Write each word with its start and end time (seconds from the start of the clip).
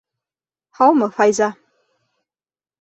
Һаумы, 0.79 1.09
Файза! 1.19 1.53